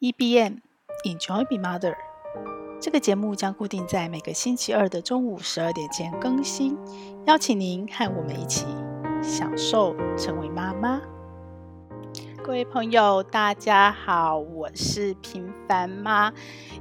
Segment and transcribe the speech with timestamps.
[0.00, 0.60] EBM
[1.04, 1.94] Enjoy Be Mother，
[2.80, 6.74] 这个节目将固定在每个星期二的中午十二点前更新，
[7.26, 8.64] 邀请您和我们一起
[9.22, 11.02] 享受成为妈妈。
[12.42, 16.32] 各位朋友，大家好，我是平凡妈，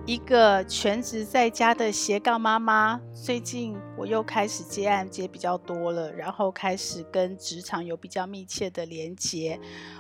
[0.06, 3.00] 一个全职在家的斜杠妈妈。
[3.14, 9.60] 最近我又开始接案接比较多了，然后开始跟职场有比较密切的连接。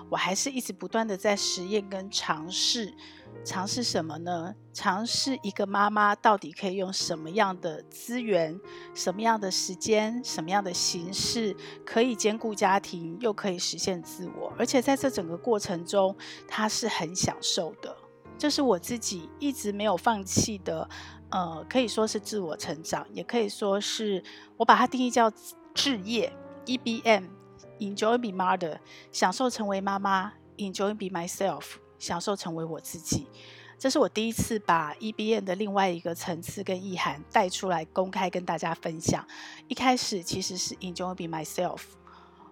[0.09, 2.93] 我还是一直不断的在实验跟尝试，
[3.43, 4.53] 尝试什么呢？
[4.73, 8.59] 尝试一个妈妈到底可以用什么样的资源、
[8.93, 16.15] 什么样的时间、什么样的形式，可以兼顾家庭，又可以实现自我，而且在这整个过程中，
[16.47, 17.95] 她是很享受的。
[18.37, 20.87] 这是我自己一直没有放弃的，
[21.29, 24.23] 呃，可以说是自我成长，也可以说是
[24.57, 25.31] 我把它定义叫
[25.73, 26.31] 志业
[26.65, 27.29] ，EBM。
[27.79, 28.77] Enjoy be mother，
[29.09, 33.27] 享受成为妈妈；Enjoy be myself，享受成为我自己。
[33.77, 39.25] 这是我第一次把 EBN 的另外一个层次跟意涵带出来，公开跟大家分享。
[39.67, 41.81] 一开始其实是 Enjoy Be myself，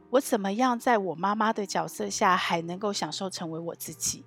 [0.09, 4.23] 我怎么样在我妈妈的角色下还能够享受成为我自己？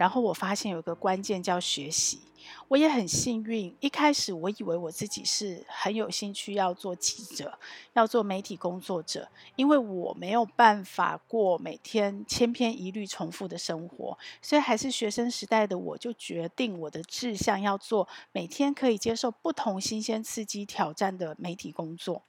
[0.00, 2.20] 然后我发现有一个关键叫学习。
[2.68, 7.58] 我也很幸运，一开始我以为我自己是很有兴趣要做记者，
[7.92, 22.22] 要做媒体工作者，因为我没有办法过每天千篇一律重复的生活，所以还是学生时代的我就决定我的志向要做每天可以接受不同新鲜刺激挑战的媒体工作，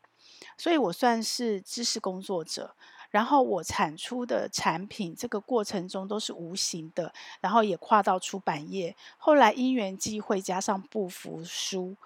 [0.57, 2.75] 所以我算是知识工作者。
[3.11, 8.95] 然后我产出的产品，这个过程中都是无形的，然后也跨到出版业。
[9.17, 11.97] 后来因缘际会，加上不服输，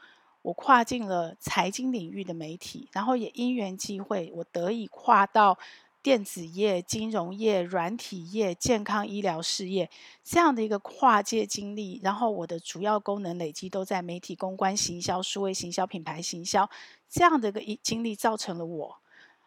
[0.41, 2.89] 我跨进了财经领域的媒体。
[2.91, 5.59] 然后也因缘际会，我得以跨到
[6.01, 9.89] 电子业、金融业、软体业、健康医疗事业
[10.23, 11.99] 这样的一个跨界经历。
[12.03, 16.67] 然后我的主要功能累积都在媒体公关、行销、数位行销、品牌行销
[17.07, 18.97] 这样的一个经历，造成了我。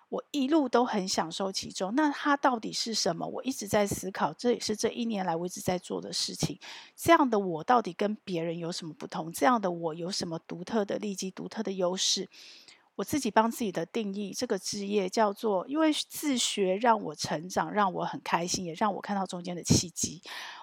[0.08, 3.26] 我一路都很享受其中，那它到底是什么？
[3.26, 6.58] 我一直在思考，这也是这一年来我一直在做的事情。
[6.96, 9.30] 这样的我到底跟别人有什么不同？
[9.32, 12.28] 这样的我有什么独特的利基、独特的优势？
[12.96, 20.20] 我自己帮自己的定义，这个职业叫做，因为自学让我成长，让我很开心，也让我看到中间的契机。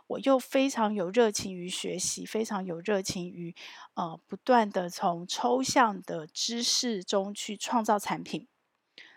[0.08, 3.56] 我又非常有热情于学习，非常有热情于
[3.94, 8.48] 呃，不断的从抽象的知识中去创造产品。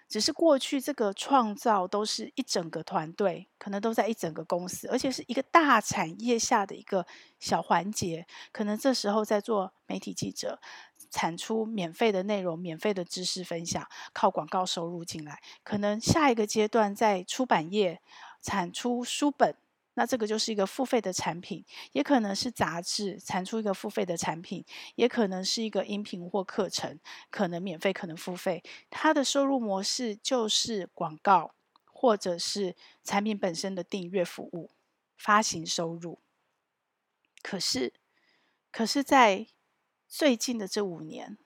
[0.08, 7.06] 只是过去这个创造都是一整个团队，可能都在一整个公司，而且是一个大产业下的一个
[7.38, 8.26] 小环节。
[8.50, 10.58] 可能这时候在做媒体记者，
[11.10, 15.40] 产出免费的内容、免费的知识分享，靠广告收入进来。
[15.62, 18.00] 可能下一个阶段在出版业
[18.40, 19.54] 产出书本。
[19.98, 24.64] 那这个就是一个付费的产品，也可能是杂志产出一个付费的产品，
[24.94, 27.00] 也可能是一个音频或课程，
[27.30, 28.62] 可能免费，可能付费。
[28.90, 31.52] 它的收入模式就是广告，
[31.84, 34.70] 或者是产品本身的订阅服务、
[35.16, 36.20] 发行收入。
[37.42, 37.92] 可是，
[38.70, 39.48] 可是在
[40.06, 41.36] 最近的这五年，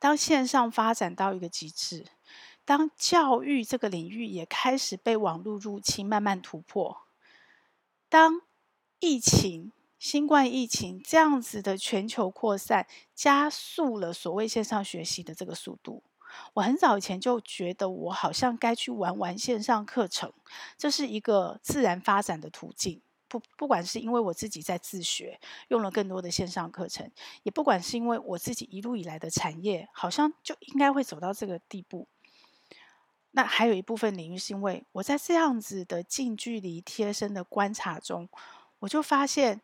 [0.00, 2.06] 当线上发展到一个极致，
[2.64, 7.04] 当教育这个领域也开始被网络入侵，慢慢突破。
[8.10, 8.40] 当
[9.00, 16.02] 疫情、新冠疫情这样子的全球扩散，加速了所谓线上学习的这个速度，
[16.54, 20.32] 我很早以前就觉得，我好像该去玩玩线上课程，
[20.78, 23.02] 这是一个自然发展的途径。
[23.28, 27.10] 不，不管是因为我自己在自学，用了更多的线上课程，
[27.42, 32.08] 也不管是因为我自己一路以来的产业，好像就应该会走到这个地步。
[33.38, 38.28] 那还有一部分领域是因为我在这样子的近距离贴身的观察中，
[38.80, 39.60] 我就发现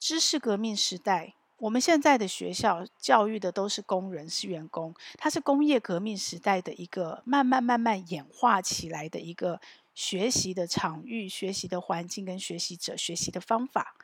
[0.00, 9.60] 知识革命时代，我们现在的学校教育的都是工人，是员工，它是工业革命时代的一个慢慢慢慢演化起来的一个
[9.94, 13.94] 学习的场域、学习的环境跟学习者学习的方法。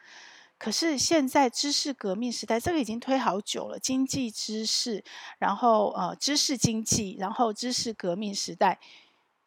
[0.58, 3.80] 可是现在知识革命时代，这个已经推好久了。
[3.80, 5.02] 经济知识，
[5.38, 8.80] 然后呃，知识经济，然后知识革命时代，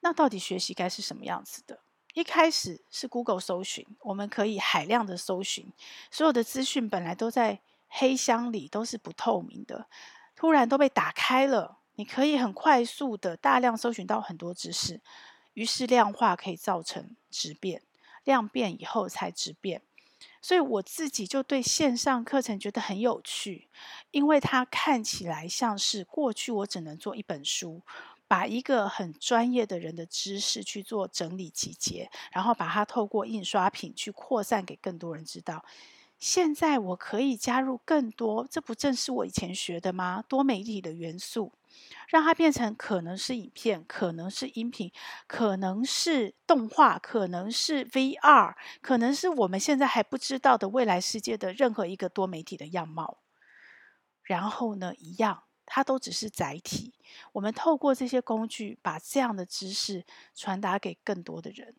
[0.02, 1.80] 那到底学习该是什么样子的？
[2.14, 5.72] 一开始是 Google 搜寻，我们可以海量的搜寻，
[6.12, 9.88] 所有的资讯本来都在黑箱里，都是不透明的，
[10.36, 15.00] 突然都被打开了，你可以很快速的大量搜寻到很多知识，
[15.54, 17.82] 于是量化可以造成质变，
[18.26, 19.82] 量变以后才质变。
[20.42, 23.70] 所以我自己就对线上课程觉得很有趣，
[24.10, 27.82] 因为它看起来像是过去我只能做一本书，
[28.32, 35.66] 把一个很专业的人的知识去做整理集结，然后把它透过印刷品去扩散给更多人知道。
[36.18, 40.24] 现在我可以加入更多，这不正是我以前学的吗？
[40.30, 41.52] 多媒体的元素，
[42.08, 44.90] 让它变成可能是影片，可能是音频，
[45.28, 53.18] 可能是动画，可能是 VR，可能是我们现在还不知道的未来世界的任何一个多媒体的样貌。
[54.24, 56.94] 然后呢，一样，它都只是载体。
[57.32, 61.78] 我们透过这些工具，把这样的知识传达给更多的人。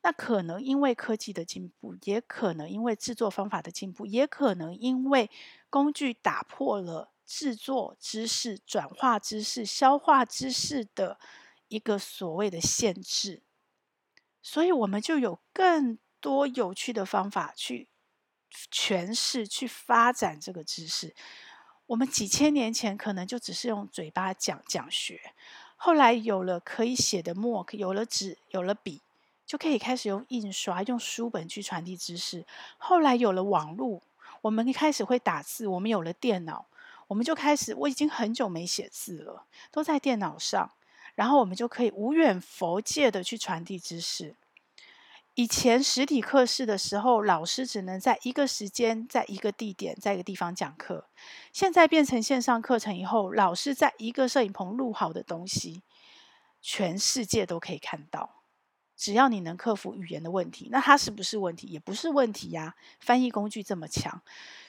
[0.00, 5.30] 那可能因为科技的进步，也可能因为制作方法的进步，也可能因为
[5.68, 11.20] 工具打破了制作知识、转化知识、消化知识的
[11.68, 13.42] 一个所谓的限制，
[14.40, 17.90] 所以我们就有更多有趣的方法去
[18.72, 21.14] 诠释、去发展这个知识。
[21.88, 25.20] 我们几千年前可能就只是用嘴巴讲讲学，
[25.76, 29.02] 后来有了可以写的墨，有了纸，有了笔。
[29.46, 32.44] 就可以开始用印刷、用书本去传递知识。
[32.76, 34.02] 后来有了网络，
[34.42, 36.66] 我们一开始会打字，我们有了电脑，
[37.06, 37.74] 我们就开始。
[37.74, 40.70] 我已经很久没写字了，都在电脑上，
[41.14, 44.34] 然后我们就可以无远佛界的去传递知识。
[45.38, 51.06] 以前实体课室的时候，老师只能在一个时间、在一个地点、在一个地方讲课。
[51.52, 55.84] 现在变成线上课程以后，老师在一个摄影棚录好的东西，
[56.60, 58.42] 全世界都可以看到。
[58.96, 61.68] 只要你能克服语言的问题，那它是不是问题？
[61.68, 62.74] 也不是问题呀。
[62.98, 64.20] 翻译工具这么强，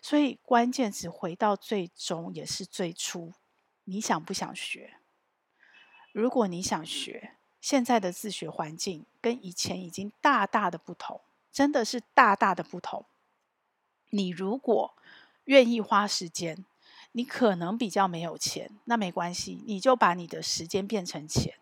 [0.04, 3.34] 所以关键只回到最终，也是最初，
[3.86, 4.98] 你想不想学？
[6.12, 11.22] 如果你想学，现在的自学环境跟以前已经大大的不同，
[11.52, 13.06] 真的是大大的不同。
[14.12, 14.94] 你如果
[15.46, 16.66] 愿意花时间，
[17.12, 21.54] 你可能比较没有钱，那没关系，你就把你的时间变成钱。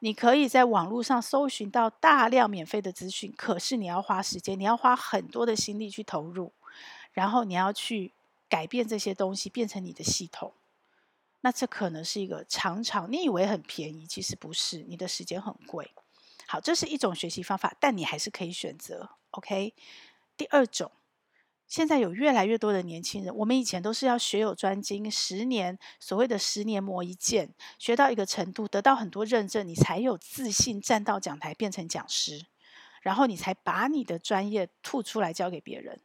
[0.00, 6.52] 你可以在网络上搜寻到大量免费的资讯，可是你要花时间，你要花很多的心力去投入，
[7.12, 8.12] 然后你要去
[8.48, 10.52] 改变这些东西，变成你的系统。
[11.40, 15.92] 那这可能是一个常常你以为很便宜，其实不是，你的时间很贵。
[16.46, 19.10] 好，这是一种学习方法，但你还是可以选择。
[19.30, 19.74] OK，
[20.36, 20.90] 第二种。
[21.68, 32.46] 现在有越来越多的年轻人，我们以前都是要学有专精，十年所谓的十年磨一剑，学到一个程度，得到很多认证，你才有自信站到讲台变成讲师，
[33.02, 36.00] 然后你才把你的专业吐出来教给别人。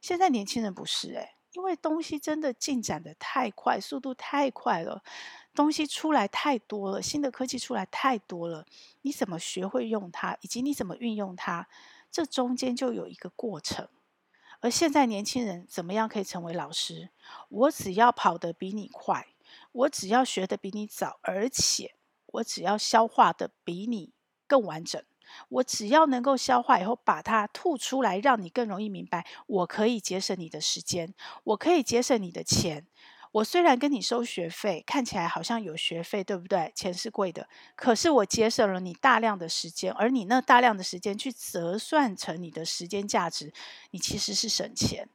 [0.00, 5.02] 现在年轻人不是诶，因为东西真的进展的太快，速度太快了，
[5.54, 8.66] 东西出来太多了，新的科技出来太多了，
[9.00, 11.66] 你怎么学会用它，以及你怎么运用它，
[12.12, 13.88] 这中间就有一个过程。
[14.60, 17.08] 而现在年轻人怎么样可以成为老师？
[17.48, 19.26] 我只要跑得比你快，
[19.72, 21.94] 我只要学得比你早，而且
[22.26, 24.12] 我只要消化得比你
[24.46, 25.02] 更完整，
[25.48, 31.14] 我只要能够消化以后把它吐出来，让你更容易明白，我可以节省你的时间，
[31.44, 32.86] 我可以节省你的钱。
[33.32, 36.72] 我虽然跟你收学费，看起来好像有学费，对不对？
[36.74, 43.52] 钱是贵的，可是我节省了你大量的时间，而你那大量的时间去折算成你的时间价值，
[43.90, 45.08] 你其实是省钱。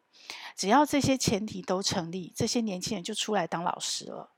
[0.55, 4.29] 只要这些前提都成立，这些年轻人就出来当老师了。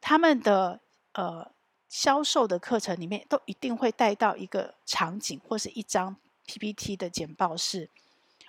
[0.00, 0.80] 他们的
[1.14, 1.50] 呃
[1.92, 6.16] 销售的课程里面，都一定会带到一个场景或是一张
[6.46, 7.90] PPT 的简报室。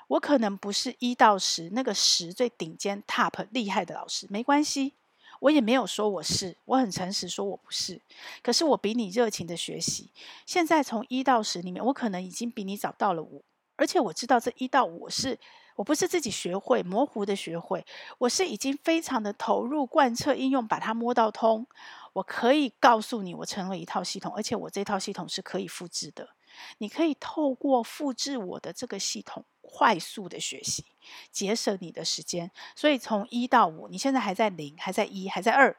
[0.07, 4.93] 我可能不是一到十那个十最顶尖 top 厉害的老师，没关系，
[5.41, 7.99] 我也没有说我是，我很诚实说我不是。
[8.41, 10.09] 可是我比你热情的学习，
[10.45, 13.43] 现在从一到十里面，我可能已经比你找到了五，
[13.75, 15.37] 而且我知道这一到五是
[15.75, 17.85] 我不是自己学会模糊的学会，
[18.17, 21.67] 我是已经非常的投入贯彻应用，把它摸到通。
[22.13, 26.29] 我可以告诉你，我成了一套系统，而且我这套系统是可以复制的。
[26.77, 30.85] 你可以透过复制我的这个系统，快速的学习，
[31.31, 32.51] 节省你的时间。
[32.75, 35.75] 所以从一到五，你现在还在零，还在一，还在二。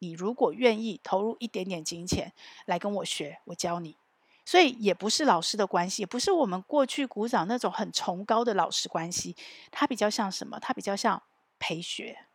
[0.00, 2.34] 你如果愿意投入一点点金钱
[2.66, 3.96] 来跟我学，我教你。
[4.44, 9.34] 所以也不是老师的关系，也不是我们过去鼓掌那种很崇高的老师关系。
[9.70, 10.58] 它比较像什么？
[10.60, 11.22] 它比较像
[11.58, 12.26] 陪学。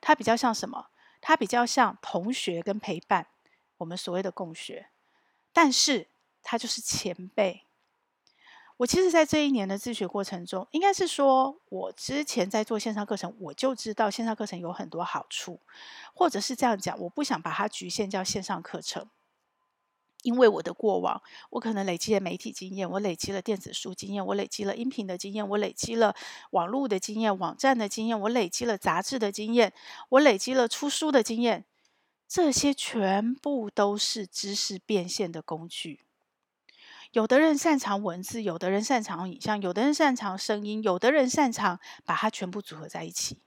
[0.00, 0.86] 它比较像什么？
[1.20, 3.26] 它比较像同学跟陪伴，
[3.78, 4.88] 我们所谓的共学。
[5.52, 6.08] 但是
[6.42, 7.66] 它就是前辈。
[8.78, 15.60] 我其实，在这一年的自学过程中，应该是说，我之前在做线上课程，我就知道线上课程有很多好处，
[16.14, 19.08] 或者是这样讲，我不想把它局限叫线上课程，
[20.22, 26.14] 因为我的过往，我可能累积了媒体经验，我累积了电子书经验，我累积了音频的经验，我累积了
[26.50, 29.72] 网络的经验、网站的经验，我累积了杂志的经验，
[30.08, 31.64] 我累积了出书的经验，
[32.28, 36.00] 这些全部都是知识变现的工具。
[37.10, 43.38] 有的人擅长文字，有的人擅长影像，有的人擅长声音，有的人擅长把它全部组合在一起。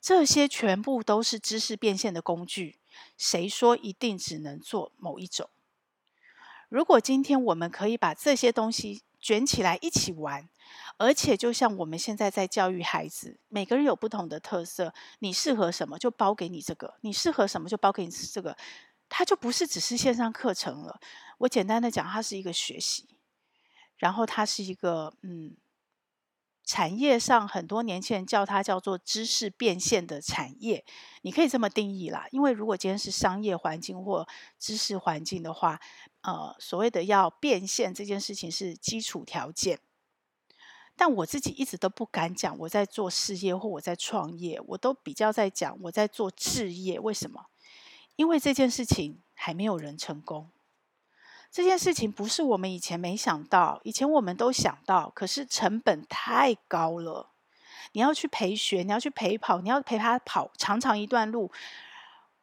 [0.00, 2.78] 这些全部都是知识变现的工具。
[3.16, 5.50] 谁说一定只能做某一种？
[6.68, 10.48] 如果今天我们可以把这些东西卷起来一起玩，
[10.98, 18.56] 而且就像我们现在在教育孩子，每个人有不同的特色，你适合什么就包给你这个，你适合什么就包给你这个，
[19.08, 21.00] 它就不是只是线上课程了。
[21.38, 23.08] 我简单的讲，它是一个学习，
[23.96, 25.56] 然后它是一个嗯。
[26.70, 30.84] 产业上很多年轻人叫它叫做知识变现的产业，
[31.22, 32.26] 你可以这么定义啦。
[32.30, 35.80] 因为如果今天是商业环境或知识环境的话，
[36.32, 39.80] 呃，所谓的要变现这件事情是基础条件。
[40.94, 46.98] 但我自己一直都不敢讲我在做事业或我在创业，我都比较在讲我在做置业。
[46.98, 47.46] 为什么？
[48.16, 50.50] 因为这件事情还没有人成功。
[51.50, 57.30] 这件事情不是我们以前没想到，以前我们都想到，可是成本太高了。
[57.92, 61.50] 你要去陪学，你要去陪跑，你要陪他跑长长一段路。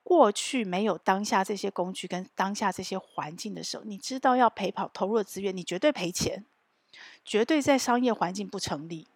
[0.05, 6.45] 过去没有当下这些工具跟当下这些环境的时候，你知道要陪跑投入的资源，你绝对赔钱，
[7.25, 9.07] 绝对在商业环境不成立，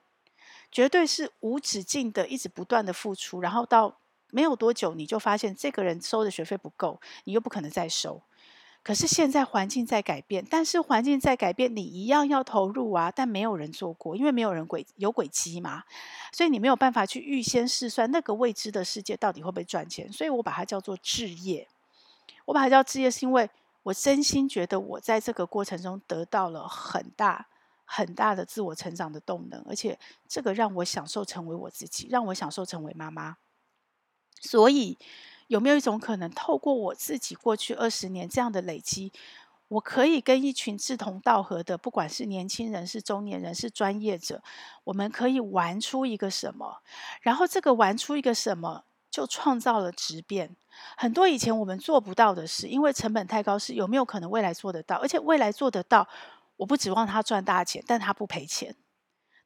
[0.72, 4.00] 绝对是无止境的一直不断的付出，然后到
[4.32, 8.24] 没有多久，你就发现这个人收的学费不够，你又不可能再收。
[8.90, 13.12] 可是现在环境在改变，但是环境在改变，你一样要投入啊！
[13.16, 15.84] 但没有人做过，因为没有人轨有轨迹嘛，
[16.34, 20.12] 所以你没有办法去预先试算那个未知的世界到底会不会赚钱。
[20.12, 21.68] 所以我把它叫做置业。
[22.46, 23.48] 我把它叫置业，是因为
[23.84, 27.46] 我真心觉得我在这个过程中得到了很大
[27.86, 33.38] 很大的自我成长的动能，而且这个让我享受成为我自己，让我享受成为妈妈。
[34.42, 34.98] 所以。
[35.50, 39.12] 有没有一种可能，透过我自己过去二十年这样的累积，
[39.68, 44.44] 我可以跟一群志同道合的，不管是年轻人、是中年人、是专业者，
[44.84, 46.82] 我们可以玩出一个什么？
[47.22, 50.56] 然后这个玩出一个什么，就创造了质变。
[50.96, 54.98] 很多以前我们做不到的事，因为成本太高，是有没有可能未来做得到？
[54.98, 56.08] 而且未来做得到，
[56.58, 58.76] 我不指望他赚大钱，但他不赔钱。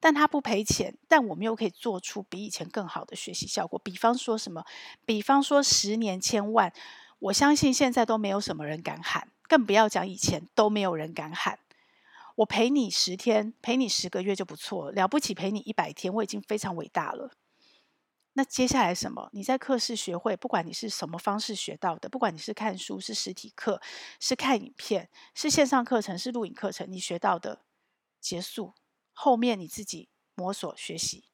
[0.03, 3.79] 但他不赔钱，但我们又可以做出比以前更好的学习效果。
[3.79, 4.65] 比方说什么？
[5.05, 6.74] 比方说十年千万，
[7.19, 11.57] 我相信现在都没有什么人敢喊，更不要讲以前都没有人敢喊。
[12.36, 17.31] 我陪你十天，陪你十个月就不错了，不起陪你一百天，我已经非常伟大了。
[18.33, 19.29] 那接下来什么？
[19.31, 23.81] 你在课室学会，不管你是什么方式学到的，不管你是看书、是实体课、
[24.19, 27.62] 是看影片、是线上课程、是录影课程，你学到的
[28.19, 28.74] 结束。
[29.13, 31.25] 后面你自己摸索学习，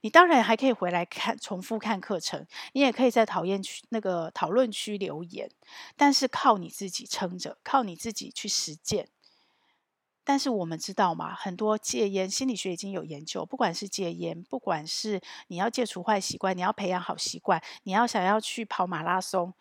[0.00, 5.50] 你当然还可以回来看重复看课程，你也可以在讨厌区那个讨论区留言，
[5.96, 9.08] 但是靠你自己撑着，靠你自己去实践。
[10.22, 19.52] 但是我们知道嘛，很多戒烟心理学已经有研究，不管是戒烟，不管是你要戒除坏习惯，你要培养好习惯，你要想要去跑马拉松，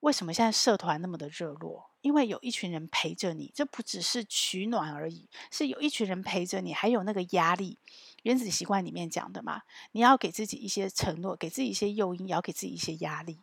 [0.00, 1.91] 为什么现在社团那么的热络？
[2.02, 7.78] 因为有一群人陪着你，这不只是取暖而已，是有一群人陪着你，还有那个压力。
[8.24, 13.38] 原子习惯里面讲的嘛，你要给自己一些承诺，给自己一些诱因，也要给自己一些压力，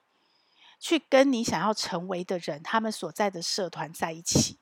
[0.80, 4.58] 去跟你想要成为的人，他们所在的社团在一起。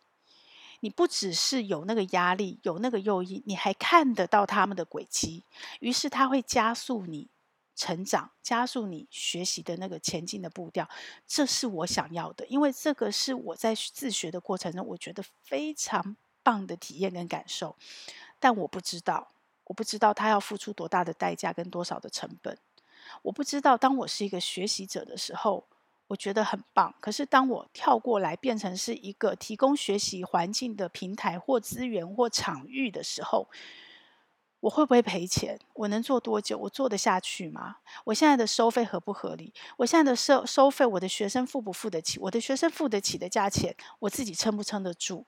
[0.80, 5.44] 你不只是有那个压力，有那个诱因，你还看得到他们的轨迹，
[5.80, 7.28] 于是他会加速你。
[7.78, 10.90] 成长，加速你学习的那个前进的步调，
[11.26, 17.76] 这是我想要的，因为这个是我在自学的过程中，我觉得非常棒的体验跟感受。
[18.40, 19.30] 但我不知道，
[19.66, 22.58] 我不知道他要付出多大的代价跟多少的成本。
[23.22, 25.64] 我不知道，当我是一个学习者的时候，
[26.08, 26.94] 我觉得很棒。
[27.00, 33.48] 可是当我跳过来变成是一个提供学习环境的平台或资源或场域的时候，
[34.62, 35.60] 我会不会赔钱？
[35.74, 36.58] 我能做多久？
[36.58, 37.78] 我做得下去吗？
[38.06, 39.54] 我现在的收费合不合理？
[39.78, 42.20] 我现在的收收费，我的学生付不付得起？
[42.20, 45.26] 我的学生付得起的价钱，我自己撑不撑得住？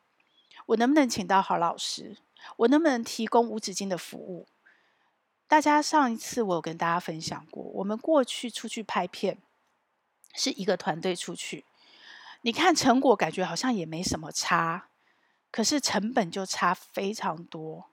[0.66, 2.18] 我能不能请到好老师？
[2.58, 4.48] 我能不能提供无止境的服务？
[5.48, 9.38] 大家上一次我有跟大家分享过，我们过去出去拍片
[10.34, 11.66] 是一个团队出去，
[12.42, 14.90] 你看成果感觉好像也没什么差，
[15.52, 17.86] 可是成本就差非常多。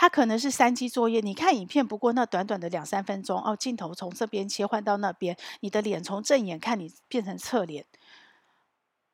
[0.00, 7.84] 它可能是三机作业，你看影片不过那短短的两三分钟哦，镜头从这边切换到那边，你的脸从正眼看你变成侧脸。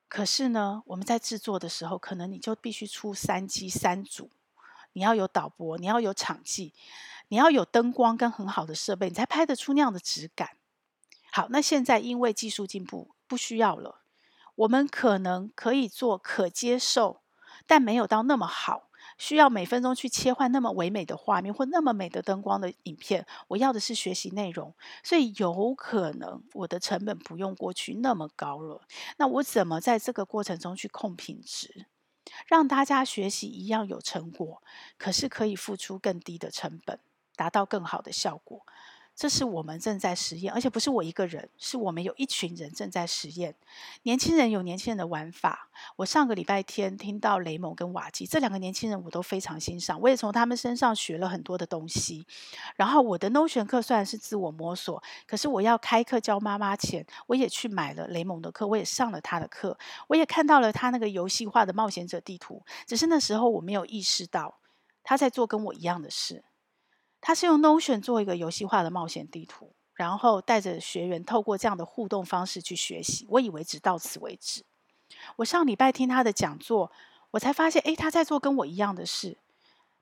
[0.07, 4.31] 可是呢，我们在制作的时候，可能你就必须出三机三组，
[4.93, 6.73] 你要有导播，你要有场记，
[7.27, 10.51] 你要有灯光跟很好的设备，你才拍得出那样的质感。
[11.33, 14.03] 好，那现在因为技术进步，不需要了，
[14.55, 17.23] 我们可能可以做可接受。
[17.67, 18.86] 但没有到那么好，
[19.19, 23.27] 需要每分钟去切换那么唯美的画面或那么美的灯光的影片。
[23.49, 28.83] 我要的是学习内容，所以有可能我的成本不用过去那么高了。
[29.17, 31.87] 那我怎么在这个过程中去控品质，
[32.47, 34.63] 让大家学习一样有成果，
[34.99, 37.01] 可是可以付出更低的成本，
[37.37, 38.67] 达到更好的效果？
[39.17, 43.55] 这是我们正在实验，而且不是我一个人，是我们有一群人正在实验。
[44.03, 45.71] 年轻人有年轻人的玩法。
[45.97, 52.27] 我上个礼拜天听到雷蒙跟瓦基这两个年轻人，我都非常欣赏，我也从他们身上学了很多的东西。
[52.77, 62.63] 然后我的 Notion 课虽然是自我摸索，可是我要开课教妈妈前，我也去买了雷蒙的课，我也上了他的课，我也看到了他那个游戏化的冒险者地图。
[62.87, 64.59] 只是那时候我没有意识到
[65.03, 66.45] 他在做跟我一样的事。
[67.27, 73.27] 他是用 Notion 做一个游戏化的冒险地图，然后带着学员透过这样的互动方式去学习。
[73.29, 74.65] 我以为只到此为止。
[75.35, 76.93] 我上礼拜听他的讲座，
[77.33, 79.39] 我才发现，诶，他在做跟我一样的事。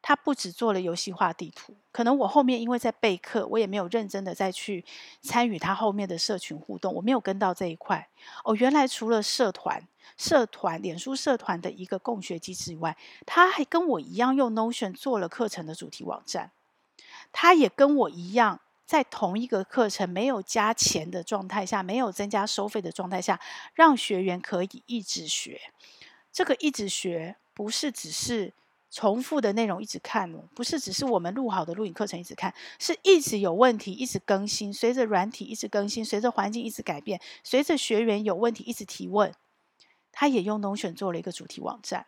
[0.02, 4.84] 他不只做了游戏化地图，可能我后面因为在备课，我也没有认真的再去
[5.22, 8.06] 参与他后面的社群互动，我没有跟到这一块。
[8.44, 9.88] 哦，原来除了社团、
[10.18, 16.50] 社团、脸书社团的一个共学机制以外，他还跟我一样用 Notion 做了课程的主题网站。
[17.36, 23.40] 他也跟我一样，在同一个课程没有加钱的状态下，没有增加收费的状态下，
[23.74, 25.60] 让学员可以一直学。
[26.32, 28.52] 这个一直学，不是只是
[28.88, 39.34] 重复的内容一直看哦，不是只是我们录好的录影课程一直看，是一直有问题，一直更新，随着软体一直更新，随着环境一直改变，随着学员有问题一直提问。
[40.12, 42.06] 他也用 Notion 做了一个主题网站。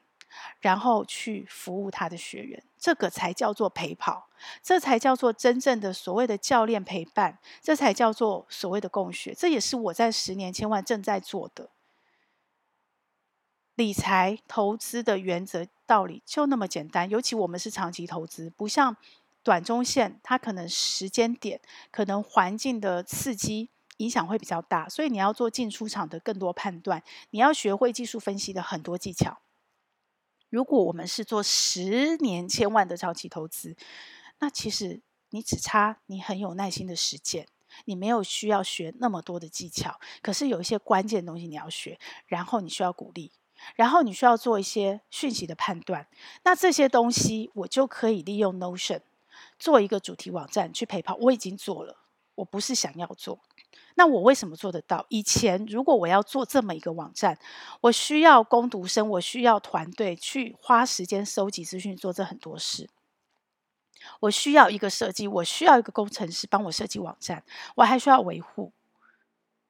[0.60, 4.28] 然后去服务他的学员，这个才叫做陪跑，
[4.62, 9.34] 这才叫做真正的所谓的教练陪伴，这才叫做所谓的共学。
[9.34, 11.70] 这也是我在十年千万正在做的
[13.74, 17.08] 理财投资的原则道理，就那么简单。
[17.10, 18.96] 尤其我们是长期投资，不像
[19.42, 29.38] 短中线，它可能时间点、可能环境的刺激影响会比较大，所以你要做进出场的更多判断，你要学会技术分析的很多技巧。
[30.48, 33.76] 如果我们是做十年千万的长期投资，
[34.38, 37.48] 那其实你只差你很有耐心的实践，
[37.84, 43.32] 你没有需要学那么多的技巧，可是有一些关键的东西你要学，然后你需要鼓励，
[43.74, 46.06] 然后你需要做一些讯息的判断，
[46.44, 49.00] 那这些东西我就可以利用 Notion
[49.58, 51.98] 做一个主题网站去陪跑，我已经做了，
[52.36, 53.40] 我不是想要做。
[53.98, 55.06] 那我为什么做得到？
[55.08, 57.38] 以前如果我要做这么一个网站，
[57.80, 62.88] 我需要工读生，我需要团队去花时间收集资讯，做这很多事。
[64.20, 67.42] 我需要一个设计，我需要一个工程师帮我设计网站，
[67.76, 68.72] 我还需要维护，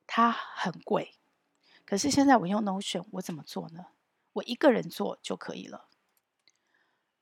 [0.06, 1.14] 它很贵。
[1.84, 3.86] 可是现在我用 Notion，我怎么做呢？
[4.32, 5.84] 我一个人做就可以了。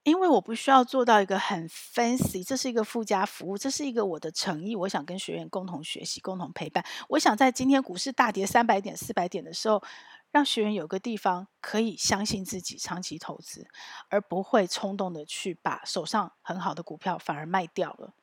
[0.05, 4.75] 因为我不需要做到一个很 fancy，这是一个附加服务，这是一个我的诚意。
[4.75, 6.85] 我想跟学员共同学习，共同陪伴。
[7.09, 9.81] 我想在今天股市大跌三百点、四百点的时候，
[10.29, 13.67] 让学员有个地方可以相信自己，长期投资，
[14.09, 18.13] 而不会冲动的去把手上很好的股票反而卖掉了。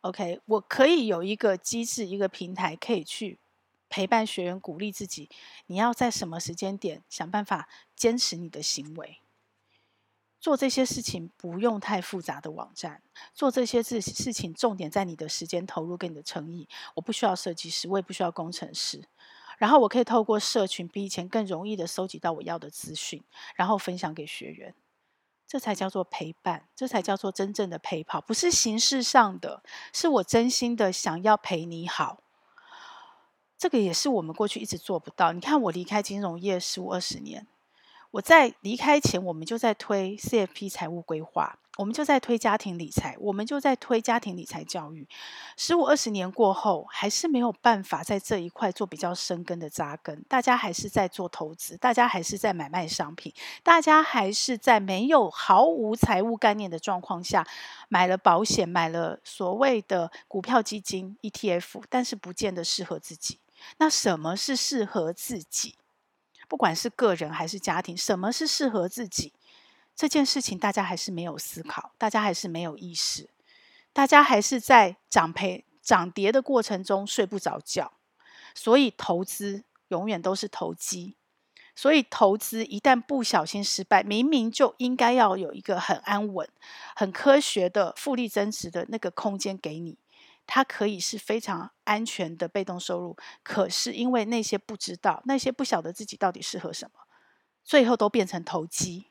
[0.00, 3.38] OK，我可以有一个机制，一个平台，可以去
[3.90, 5.28] 陪伴学员，鼓励自己。
[5.66, 9.19] 你要在什么时间点想办法坚持你的行为？
[10.40, 13.02] 做这些事情不用太复杂的网站，
[13.34, 16.66] 做这些事事情重点在你的时间投入跟你的诚意。
[16.94, 19.04] 我不需要设计师，我也不需要工程师，
[19.58, 23.22] 然后我可以透过社群比以前更容易的收集到我要的资讯，
[23.54, 24.74] 然后分享给学员。
[25.46, 32.22] 这才叫做陪伴，这才叫做真正的陪跑，不是形式上的，是我真心的想要陪你好。
[33.58, 35.32] 这个也是我们过去一直做不到。
[35.32, 37.46] 你看，我离开金融业十五二十年。
[38.12, 45.06] 我在离开前，我们就在推 CFP 财务规划，我们就在推家庭理财，我们就在推家庭理财教育。
[45.56, 50.24] 十五二十年过后，还是没有办法在这一块做比较深根的扎根。
[50.28, 57.46] 大家还是在做投资，大家还是在买卖商品，大家还是在没有毫无财务概念的状况下
[57.88, 63.38] 买了保险，买了所谓的股票基金 ETF，但是不见得适合自己。
[63.78, 65.76] 那什么是适合自己？
[66.50, 69.32] 不管是个人还是家庭，什么是适合自己
[69.94, 73.30] 这件事情，大家还是没有思考，大家还是没有意识，
[73.92, 77.92] 大家还是在涨赔涨跌的过程中睡不着觉，
[78.52, 81.14] 所以投资永远都是投机，
[81.76, 86.48] 所以投资一旦不小心失败，明明就应该要有一个很安稳、
[86.96, 89.96] 很科学的复利增值的那个空间给你。
[90.52, 97.02] 它可以是非常安全的被动收入，可是因为那些不知道，那些不晓得自己到底适合什么，
[97.62, 99.06] 最后都变成投机。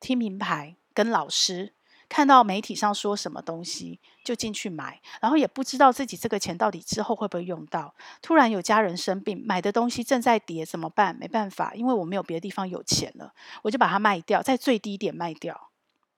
[0.00, 1.74] 听名牌，跟老师。
[2.06, 7.94] 看到媒体上说什么东西就进去买，然后也不知道自己这个钱到底之后会不会用到。
[8.20, 11.16] 突然有家人生病，买的东西正在跌，怎么办？
[11.16, 13.32] 没办法，因为我没有别的地方有钱了，
[13.62, 15.70] 我就把它卖掉，在最低点卖掉，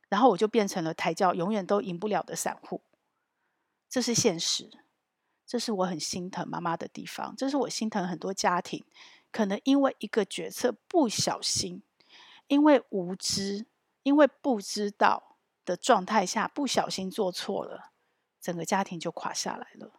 [0.09, 2.81] 然后我就变成了抬轿永远都赢不了的散户。
[3.89, 4.71] 这是现实，
[5.47, 8.85] 这是我很心疼妈妈的地方，这是我心疼很多家庭，
[9.31, 11.83] 可能因为一个决策不小心，
[12.49, 13.67] 因为无知，
[14.03, 15.25] 因为不知道。
[15.67, 17.91] 的状态下不小心做错了，
[18.41, 19.95] 整个家庭就垮下来了，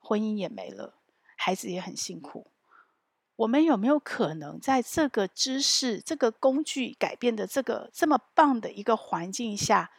[0.00, 0.96] 婚姻也没了，
[1.36, 2.48] 孩子也很辛苦。
[3.36, 9.92] 我们有没有可能在这个知识、这个工具改变的这个这么棒的一个环境下，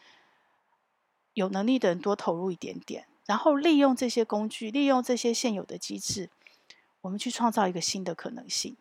[1.32, 6.30] 有能力的人多投入一点点，然后利用这些工具，利用这些现有的机制，
[7.02, 8.78] 我们去创造一个新的可能性？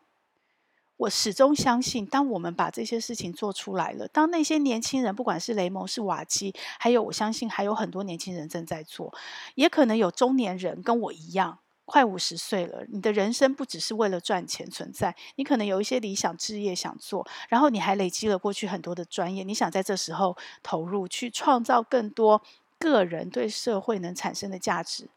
[0.98, 9.12] 我始终相信，当我们把这些事情做出来了，当那些年轻人，不管是雷蒙是瓦基，还有我相信还有很多年轻人正在做，
[9.57, 12.85] 也可能有中年人跟我一样，快五十岁了。
[12.88, 22.40] 你的人生不只是为了赚钱存在，你可能有一些理想置业想做，然后你还累积了过去很多的专业，你想在这时候投入去创造更多
[22.82, 25.08] 个人对社会能产生的价值，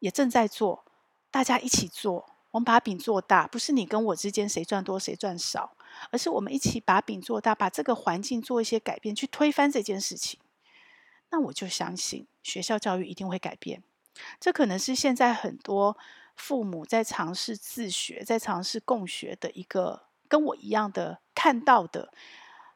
[0.00, 0.84] 也正在做，
[1.30, 2.26] 大家一起做。
[2.50, 5.76] 我们把饼做大，不是你跟我之间谁赚多谁赚少，
[6.10, 10.38] 而是我们一起把饼做大，把这个环境做一些改变，去推翻这件事情。
[11.30, 13.82] 那我就相信学校教育一定会改变。
[14.38, 15.96] 这可能是现在很多
[16.36, 22.12] 父母在尝试自学、在尝试共学的一个跟我一样的看到的，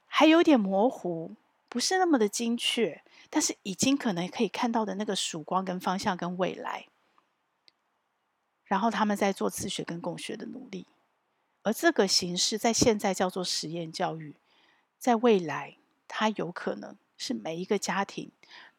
[0.07, 1.37] 还有点模糊，
[1.69, 6.87] 不是那么的精确，但是已经可能可以看到的那个曙光跟方向跟未来。
[8.65, 10.87] 然后他们在做自学跟共学的努力，
[11.63, 14.37] 而这个形式在现在叫做实验教育，
[14.99, 18.31] 在未来它有可能是每一个家庭、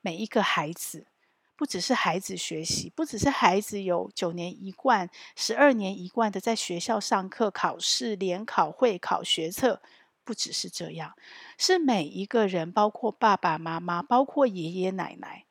[0.01, 1.07] 每一个孩子，
[1.55, 9.81] 不只是孩子学习，不只是孩子有九年一贯、十二年一贯的在学校上课、考试、联考、会考、学测，
[10.29, 11.15] 不只是这样，
[11.57, 15.47] 是每一个人，包括爸爸妈妈，包括爷爷奶奶，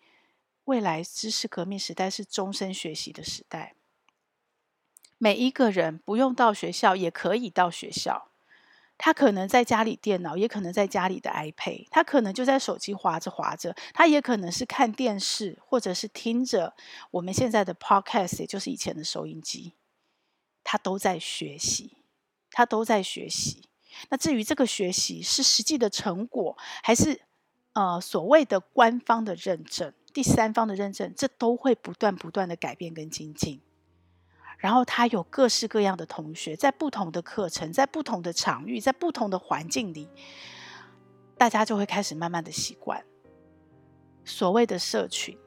[0.67, 3.75] 未来知识革命时代是终身学习的时代。
[5.17, 8.29] 每一个人不用到学校也可以到学校，
[8.97, 16.77] 他可能在家里电脑，也可能在家里的 iPad，他可能就在手机划着划着，他也可能是看电视，或者是听着
[17.11, 19.75] 我们现在的 Podcast，也就是以前的收音机，
[20.63, 21.97] 他都在学习，
[22.53, 23.65] 他都在学习。
[24.09, 27.21] 那至于这个学习是实际的成果，还是
[27.73, 33.61] 呃所谓的官方的认证、第三方的认证，这都会不断不断的改变跟精进。
[34.59, 40.09] 然后他有各式各样的同学，在不同的课程，在不同的场域，在不同的环境里，
[41.37, 43.05] 大家就会开始慢慢的习惯。
[44.25, 45.39] 所谓的社群，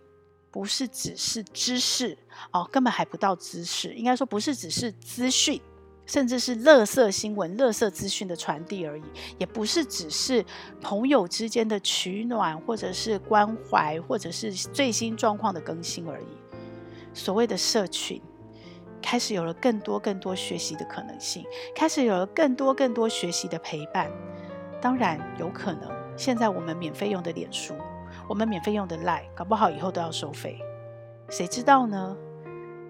[0.49, 2.17] 不是只是知识
[2.53, 5.61] 哦，根本还不到知识，应该说不是只是资讯，
[6.11, 9.03] 甚至是垃圾新闻、垃圾资讯的传递而已，
[9.37, 10.45] 也不是只是
[10.81, 16.25] 朋友之间的取暖，或者是关怀，或者是最新状况的更新而已。
[17.13, 18.21] 所谓的社群。
[19.03, 21.43] 开始有了更多更多学习的可能性，
[21.73, 24.07] 开始有了更多更多学习的陪伴。
[24.79, 27.73] 当然有可能，现在我们免费用的脸书，
[28.29, 30.59] 我们免费用的 Line，搞不好以后都要收费，
[31.29, 32.15] 谁知道呢？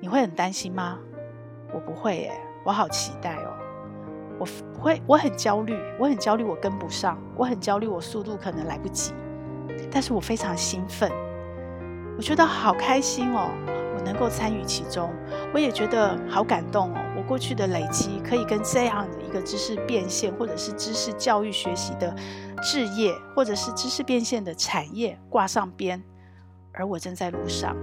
[0.02, 1.00] 你会很担心吗？
[1.74, 3.54] 我不会耶，我好期待哦。
[4.40, 4.48] 我
[4.80, 9.14] 会，我很焦虑，我很焦虑，我跟不上，我很焦虑，我速度可能来不及。
[9.92, 11.12] 但是我非常兴奋，
[12.18, 13.50] 我觉得好开心哦。
[13.94, 15.14] 我能够参与其中，
[15.54, 16.98] 我也觉得好感动哦。
[17.16, 22.16] 我过去的累积可以跟这样的一个知识变现，或者是知识教育学习的
[22.64, 26.02] 置业，或者是知识变现的产业挂上边，
[26.74, 27.76] 而我正在路上。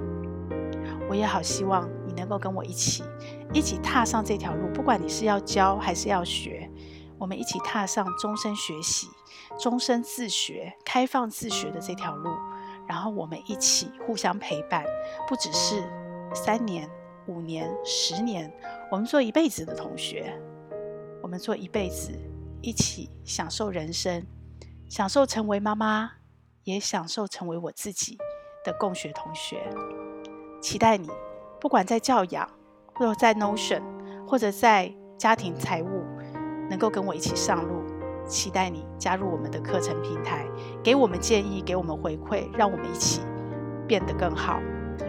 [1.08, 3.04] 我也好希望你能够跟我一起，
[3.52, 4.68] 一起踏上这条路。
[4.72, 6.70] 不管你是要教还是要学，
[7.18, 9.08] 我们一起踏上终身学习、
[9.58, 12.30] 终身自学、开放自学的这条路。
[12.86, 14.84] 然后我们一起互相陪伴，
[15.28, 15.82] 不只是。
[16.34, 16.86] 三年、
[17.26, 18.52] 五年、十年，
[18.90, 20.38] 我们做一辈子的同学，
[21.22, 22.12] 我们做一辈子
[22.60, 24.26] 一起享受人生，
[24.90, 26.10] 享受成为妈妈，
[26.64, 28.18] 也享受成为我自己
[28.62, 29.66] 的共学同学。
[30.60, 31.08] 期待你，
[31.58, 32.46] 不管在教养，
[32.98, 33.80] 或者在 Notion，
[34.26, 36.04] 或者在家庭财务，
[36.68, 37.82] 能够跟我一起上路。
[38.26, 40.46] 期待你加入我们的课程平台，
[40.82, 43.22] 给我们建议，给我们回馈，让我们一起
[43.86, 44.60] 变得更好。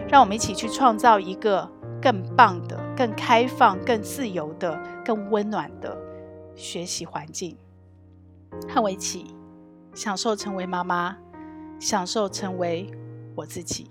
[0.08, 5.94] 让我们一起去创造一个更棒的、更开放、更自由的、更温暖的
[6.54, 7.56] 学习环境。
[8.68, 9.34] 和我一起
[9.92, 11.16] 享受成为妈妈，
[11.78, 12.90] 享受成为
[13.34, 13.90] 我自己。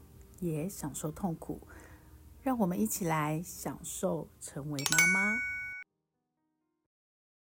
[0.41, 1.61] 也享受痛苦，
[2.41, 5.50] 让我们一起来享受成为妈妈。